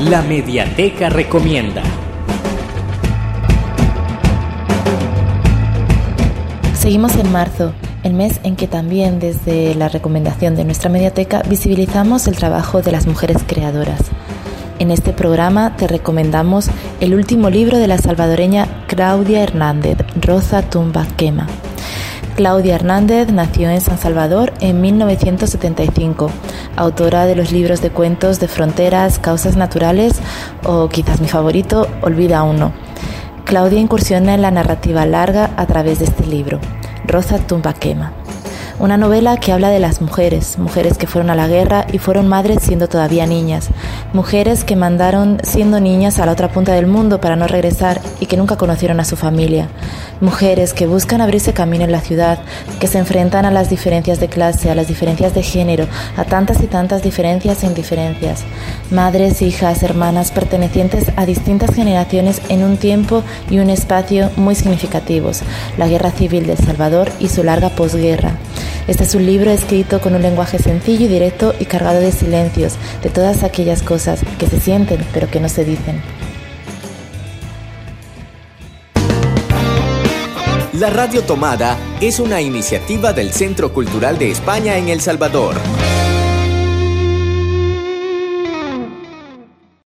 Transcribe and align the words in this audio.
La 0.00 0.20
Mediateca 0.20 1.08
Recomienda. 1.08 1.82
Seguimos 6.74 7.16
en 7.16 7.32
marzo, 7.32 7.72
el 8.02 8.12
mes 8.12 8.38
en 8.42 8.56
que 8.56 8.68
también 8.68 9.18
desde 9.20 9.74
la 9.74 9.88
recomendación 9.88 10.54
de 10.54 10.66
nuestra 10.66 10.90
mediateca 10.90 11.40
visibilizamos 11.48 12.26
el 12.26 12.36
trabajo 12.36 12.82
de 12.82 12.92
las 12.92 13.06
mujeres 13.06 13.38
creadoras. 13.46 14.00
En 14.78 14.90
este 14.90 15.14
programa 15.14 15.76
te 15.78 15.86
recomendamos 15.88 16.68
el 17.00 17.14
último 17.14 17.48
libro 17.48 17.78
de 17.78 17.88
la 17.88 17.96
salvadoreña 17.96 18.84
Claudia 18.88 19.42
Hernández, 19.42 19.96
Rosa 20.20 20.60
Tumba 20.60 21.06
Quema. 21.16 21.46
Claudia 22.36 22.74
Hernández 22.74 23.32
nació 23.32 23.70
en 23.70 23.80
San 23.80 23.96
Salvador 23.96 24.52
en 24.60 24.82
1975, 24.82 26.30
autora 26.76 27.24
de 27.24 27.34
los 27.34 27.50
libros 27.50 27.80
de 27.80 27.88
cuentos 27.88 28.40
de 28.40 28.46
fronteras, 28.46 29.18
causas 29.18 29.56
naturales 29.56 30.20
o 30.62 30.90
quizás 30.90 31.22
mi 31.22 31.28
favorito, 31.28 31.88
Olvida 32.02 32.42
uno. 32.42 32.72
Claudia 33.46 33.80
incursiona 33.80 34.34
en 34.34 34.42
la 34.42 34.50
narrativa 34.50 35.06
larga 35.06 35.50
a 35.56 35.64
través 35.64 35.98
de 36.00 36.04
este 36.04 36.26
libro, 36.26 36.60
Rosa 37.06 37.38
Tumba 37.38 37.72
Quema. 37.72 38.12
Una 38.78 38.98
novela 38.98 39.38
que 39.38 39.52
habla 39.52 39.70
de 39.70 39.78
las 39.78 40.02
mujeres, 40.02 40.58
mujeres 40.58 40.98
que 40.98 41.06
fueron 41.06 41.30
a 41.30 41.34
la 41.34 41.48
guerra 41.48 41.86
y 41.90 41.96
fueron 41.96 42.28
madres 42.28 42.58
siendo 42.62 42.88
todavía 42.88 43.26
niñas, 43.26 43.70
mujeres 44.12 44.64
que 44.64 44.76
mandaron 44.76 45.38
siendo 45.42 45.80
niñas 45.80 46.18
a 46.18 46.26
la 46.26 46.32
otra 46.32 46.50
punta 46.50 46.74
del 46.74 46.86
mundo 46.86 47.18
para 47.18 47.36
no 47.36 47.46
regresar 47.46 48.02
y 48.20 48.26
que 48.26 48.36
nunca 48.36 48.58
conocieron 48.58 49.00
a 49.00 49.06
su 49.06 49.16
familia, 49.16 49.68
mujeres 50.20 50.74
que 50.74 50.86
buscan 50.86 51.22
abrirse 51.22 51.54
camino 51.54 51.84
en 51.84 51.92
la 51.92 52.02
ciudad, 52.02 52.38
que 52.78 52.86
se 52.86 52.98
enfrentan 52.98 53.46
a 53.46 53.50
las 53.50 53.70
diferencias 53.70 54.20
de 54.20 54.28
clase, 54.28 54.70
a 54.70 54.74
las 54.74 54.88
diferencias 54.88 55.34
de 55.34 55.42
género, 55.42 55.86
a 56.18 56.24
tantas 56.24 56.62
y 56.62 56.66
tantas 56.66 57.02
diferencias 57.02 57.62
e 57.62 57.68
indiferencias, 57.68 58.44
madres, 58.90 59.40
hijas, 59.40 59.82
hermanas 59.82 60.32
pertenecientes 60.32 61.12
a 61.16 61.24
distintas 61.24 61.74
generaciones 61.74 62.42
en 62.50 62.62
un 62.62 62.76
tiempo 62.76 63.22
y 63.48 63.58
un 63.58 63.70
espacio 63.70 64.30
muy 64.36 64.54
significativos, 64.54 65.40
la 65.78 65.88
guerra 65.88 66.10
civil 66.10 66.46
de 66.46 66.52
El 66.52 66.58
Salvador 66.58 67.10
y 67.20 67.28
su 67.28 67.42
larga 67.42 67.70
posguerra. 67.70 68.32
Este 68.86 69.02
es 69.02 69.14
un 69.16 69.26
libro 69.26 69.50
escrito 69.50 70.00
con 70.00 70.14
un 70.14 70.22
lenguaje 70.22 70.58
sencillo 70.58 71.06
y 71.06 71.08
directo 71.08 71.54
y 71.58 71.64
cargado 71.64 72.00
de 72.00 72.12
silencios, 72.12 72.74
de 73.02 73.10
todas 73.10 73.42
aquellas 73.42 73.82
cosas 73.82 74.20
que 74.38 74.46
se 74.46 74.60
sienten 74.60 75.04
pero 75.12 75.28
que 75.28 75.40
no 75.40 75.48
se 75.48 75.64
dicen. 75.64 76.00
La 80.72 80.90
Radio 80.90 81.22
Tomada 81.22 81.78
es 82.00 82.20
una 82.20 82.42
iniciativa 82.42 83.12
del 83.12 83.32
Centro 83.32 83.72
Cultural 83.72 84.18
de 84.18 84.30
España 84.30 84.76
en 84.76 84.90
El 84.90 85.00
Salvador. 85.00 85.56